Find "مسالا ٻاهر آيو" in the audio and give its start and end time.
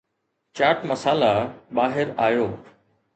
0.89-2.47